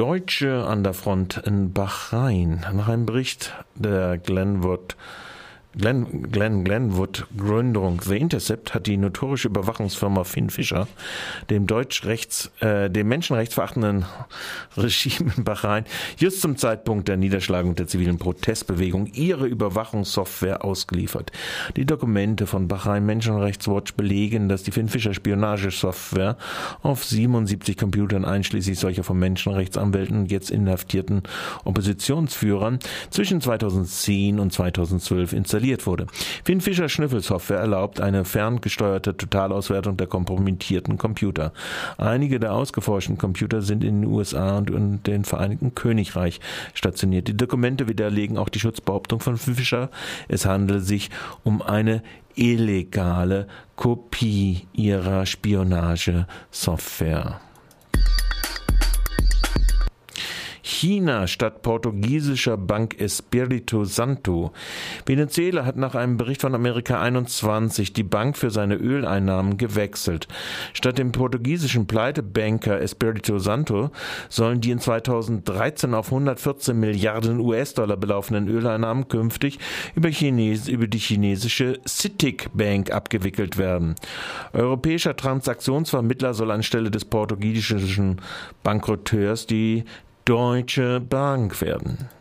[0.00, 2.64] Deutsche an der Front in Bahrain.
[2.74, 4.96] Nach einem Bericht der Glenwood
[5.78, 10.88] Glenn, Glenn Glenwood Gründung The Intercept hat die notorische Überwachungsfirma Finn Fischer
[11.48, 14.04] dem Deutschrechts, äh, dem menschenrechtsverachtenden
[14.76, 15.84] Regime in Bahrain
[16.18, 21.30] just zum Zeitpunkt der Niederschlagung der zivilen Protestbewegung ihre Überwachungssoftware ausgeliefert.
[21.76, 26.36] Die Dokumente von Bahrain Menschenrechtswatch belegen, dass die Finn Fischer Spionagesoftware
[26.82, 31.22] auf 77 Computern einschließlich solcher von Menschenrechtsanwälten jetzt inhaftierten
[31.64, 36.06] Oppositionsführern zwischen 2010 und 2012 installiert installiert wurde.
[36.44, 41.52] Finn Fischer Schnüffelsoftware erlaubt eine ferngesteuerte Totalauswertung der kompromittierten Computer.
[41.98, 46.40] Einige der ausgeforschten Computer sind in den USA und in den Vereinigten Königreich
[46.74, 47.28] stationiert.
[47.28, 49.90] Die Dokumente widerlegen auch die Schutzbehauptung von Fischer.
[50.28, 51.10] Es handelt sich
[51.44, 52.02] um eine
[52.34, 53.46] illegale
[53.76, 57.40] Kopie ihrer Spionagesoftware.
[60.80, 64.50] China statt portugiesischer Bank Espírito Santo.
[65.04, 70.26] Venezuela hat nach einem Bericht von Amerika 21 die Bank für seine Öleinnahmen gewechselt.
[70.72, 73.90] Statt dem portugiesischen Pleitebanker Espírito Santo
[74.30, 79.58] sollen die in 2013 auf 114 Milliarden US-Dollar belaufenden Öleinnahmen künftig
[79.94, 83.96] über, Chines über die chinesische CITIC Bank abgewickelt werden.
[84.54, 88.22] Europäischer Transaktionsvermittler soll anstelle des portugiesischen
[88.62, 89.84] Bankroteurs die
[90.30, 92.19] Deutsche Bank werden.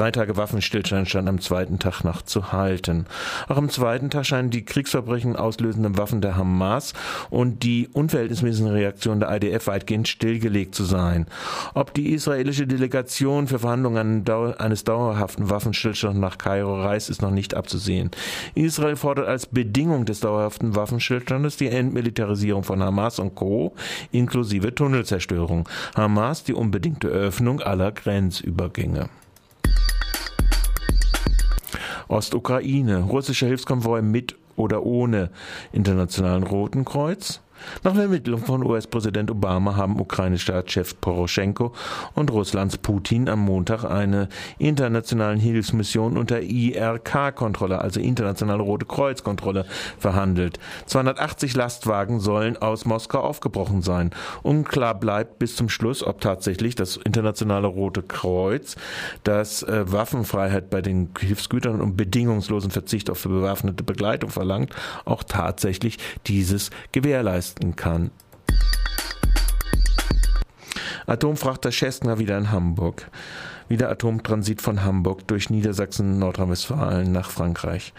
[0.00, 3.04] Drei Tage Waffenstillstand stand am zweiten Tag noch zu halten.
[3.50, 6.94] Auch am zweiten Tag scheinen die Kriegsverbrechen auslösenden Waffen der Hamas
[7.28, 11.26] und die unverhältnismäßigen Reaktionen der IDF weitgehend stillgelegt zu sein.
[11.74, 14.24] Ob die israelische Delegation für Verhandlungen
[14.56, 18.10] eines dauerhaften Waffenstillstands nach Kairo reist, ist noch nicht abzusehen.
[18.54, 23.74] Israel fordert als Bedingung des dauerhaften Waffenstillstandes die Entmilitarisierung von Hamas und Co.
[24.12, 25.68] inklusive Tunnelzerstörung.
[25.94, 29.10] Hamas die unbedingte Öffnung aller Grenzübergänge.
[32.10, 35.30] Ostukraine, russischer Hilfskonvoi mit oder ohne
[35.72, 37.40] Internationalen Roten Kreuz.
[37.82, 41.72] Nach Vermittlung von US-Präsident Obama haben Ukraine-Staatschef Poroschenko
[42.14, 44.28] und Russlands Putin am Montag eine
[44.58, 49.66] internationalen Hilfsmission unter IRK-Kontrolle, also Internationale Rote Kreuz-Kontrolle,
[49.98, 50.58] verhandelt.
[50.86, 54.10] 280 Lastwagen sollen aus Moskau aufgebrochen sein.
[54.42, 58.76] Unklar bleibt bis zum Schluss, ob tatsächlich das Internationale Rote Kreuz,
[59.24, 65.98] das äh, Waffenfreiheit bei den Hilfsgütern und bedingungslosen Verzicht auf bewaffnete Begleitung verlangt, auch tatsächlich
[66.26, 68.10] dieses gewährleistet leisten kann.
[71.06, 73.10] Atomfrachter Cessna wieder in Hamburg
[73.70, 77.92] wie Atomtransit von Hamburg durch Niedersachsen, Nordrhein-Westfalen nach Frankreich.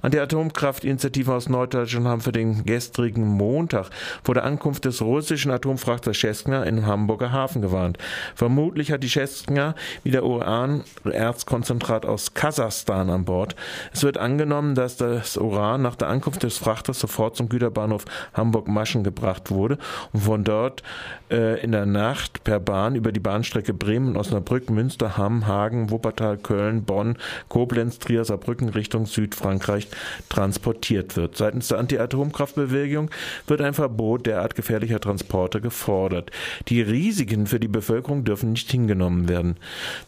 [0.00, 3.90] An der Atomkraftinitiative aus Norddeutschland haben für den gestrigen Montag
[4.22, 7.98] vor der Ankunft des russischen Atomfrachters Cessna in Hamburger Hafen gewarnt.
[8.36, 13.56] Vermutlich hat die Cessna wieder Uran-Erzkonzentrat aus Kasachstan an Bord.
[13.92, 18.04] Es wird angenommen, dass das Uran nach der Ankunft des Frachters sofort zum Güterbahnhof
[18.34, 19.78] Hamburg-Maschen gebracht wurde
[20.12, 20.84] und von dort
[21.32, 27.16] äh, in der Nacht per Bahn über die Bahnstrecke Bremen-Osnabrück-Münster Hamm, Hagen, Wuppertal, Köln, Bonn,
[27.48, 29.88] Koblenz, Trier, Saarbrücken Richtung Südfrankreich
[30.28, 31.36] transportiert wird.
[31.36, 33.10] Seitens der Anti-Atomkraftbewegung
[33.46, 36.30] wird ein Verbot derart gefährlicher Transporte gefordert.
[36.68, 39.56] Die Risiken für die Bevölkerung dürfen nicht hingenommen werden.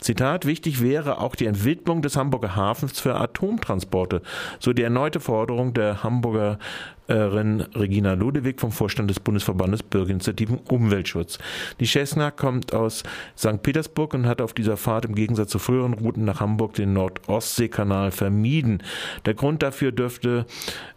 [0.00, 4.22] Zitat, wichtig wäre auch die Entwicklung des Hamburger Hafens für Atomtransporte,
[4.58, 6.58] so die erneute Forderung der Hamburger
[7.08, 11.38] Regina Ludewig vom Vorstand des Bundesverbandes Bürgerinitiativen Umweltschutz.
[11.80, 13.02] Die Cessna kommt aus
[13.36, 13.62] St.
[13.62, 18.10] Petersburg und hat auf dieser Fahrt im Gegensatz zu früheren Routen nach Hamburg den Nord-Ostsee-Kanal
[18.10, 18.82] vermieden.
[19.24, 20.46] Der Grund dafür dürfte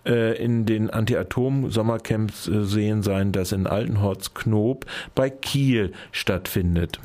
[0.06, 4.86] äh, in den Anti-Atom-Sommercamps äh, sehen sein, das in Altenhorst-Knob
[5.16, 7.00] bei Kiel stattfindet.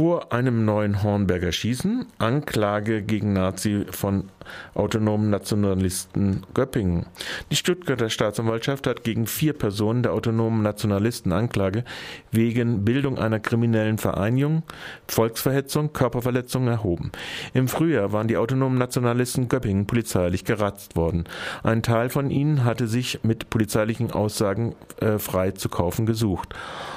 [0.00, 4.30] Vor einem neuen Hornberger Schießen, Anklage gegen Nazi von
[4.74, 7.04] autonomen Nationalisten Göppingen.
[7.50, 11.84] Die Stuttgarter Staatsanwaltschaft hat gegen vier Personen der autonomen Nationalisten Anklage
[12.30, 14.62] wegen Bildung einer kriminellen Vereinigung,
[15.06, 17.12] Volksverhetzung, Körperverletzung erhoben.
[17.52, 21.24] Im Frühjahr waren die autonomen Nationalisten Göppingen polizeilich geratzt worden.
[21.62, 26.54] Ein Teil von ihnen hatte sich mit polizeilichen Aussagen äh, frei zu kaufen gesucht.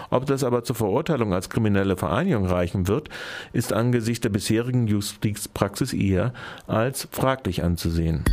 [0.10, 2.93] Ob das aber zur Verurteilung als kriminelle Vereinigung reichen wird,
[3.54, 6.34] ist angesichts der bisherigen Justizpraxis eher
[6.68, 8.24] als fraglich anzusehen.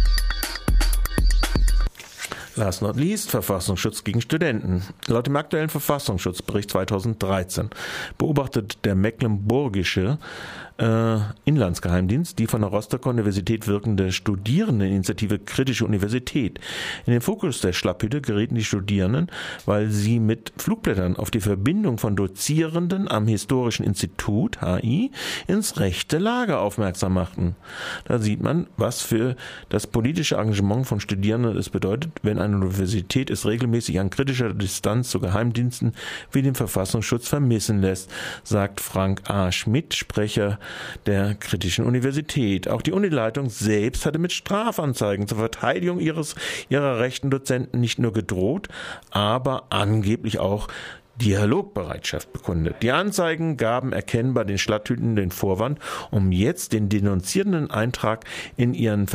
[2.60, 4.82] Last not least, Verfassungsschutz gegen Studenten.
[5.06, 7.70] Laut dem aktuellen Verfassungsschutzbericht 2013
[8.18, 10.18] beobachtet der Mecklenburgische
[10.80, 16.58] äh, Inlandsgeheimdienst die von der Rostocker Universität wirkende Studierendeninitiative Kritische Universität.
[17.06, 19.30] In den Fokus der Schlapphütte gerieten die Studierenden,
[19.66, 25.10] weil sie mit Flugblättern auf die Verbindung von Dozierenden am Historischen Institut HI
[25.46, 27.56] ins rechte Lager aufmerksam machten.
[28.04, 29.36] Da sieht man, was für
[29.68, 35.10] das politische Engagement von Studierenden es bedeutet, wenn eine Universität es regelmäßig an kritischer Distanz
[35.10, 35.92] zu Geheimdiensten
[36.32, 38.10] wie dem Verfassungsschutz vermissen lässt,
[38.44, 39.52] sagt Frank A.
[39.52, 40.58] Schmidt, Sprecher
[41.06, 42.68] der kritischen Universität.
[42.68, 46.34] Auch die Unileitung selbst hatte mit Strafanzeigen zur Verteidigung ihres,
[46.68, 48.68] ihrer rechten Dozenten nicht nur gedroht,
[49.10, 50.68] aber angeblich auch
[51.20, 52.76] Dialogbereitschaft bekundet.
[52.82, 55.78] Die Anzeigen gaben erkennbar den Schlachthüten den Vorwand,
[56.10, 58.24] um jetzt den denunzierenden Eintrag
[58.56, 59.06] in ihren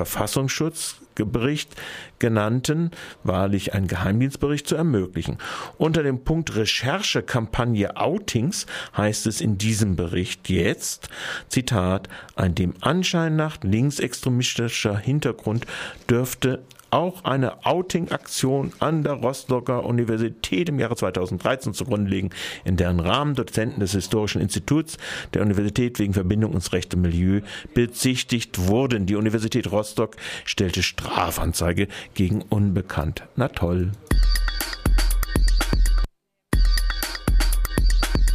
[1.15, 1.75] Verfassungsschutzbericht
[2.19, 2.91] genannten,
[3.23, 5.37] wahrlich ein Geheimdienstbericht zu ermöglichen.
[5.77, 8.65] Unter dem Punkt Recherchekampagne Outings
[8.95, 11.09] heißt es in diesem Bericht jetzt,
[11.49, 15.65] Zitat, ein dem Anschein nach linksextremistischer Hintergrund
[16.09, 16.63] dürfte
[16.95, 22.29] auch eine Outing-Aktion an der Rostocker Universität im Jahre 2013 zugrunde liegen,
[22.63, 24.97] in deren Rahmen Dozenten des Historischen Instituts
[25.33, 27.41] der Universität wegen Verbindung ins rechte Milieu
[27.73, 29.07] bezichtigt wurden.
[29.07, 30.15] Die Universität Rostock
[30.45, 33.23] stellte Strafanzeige gegen Unbekannt.
[33.35, 33.91] Na toll.